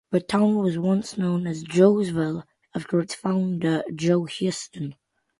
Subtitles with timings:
[0.09, 2.41] The town was once known as Joesville
[2.73, 4.95] after its founder, Joe Huston.